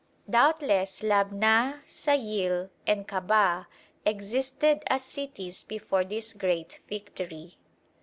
[0.27, 3.67] Doubtless Labna, Sayil, and Kabah
[4.03, 7.59] existed as cities before this great victory.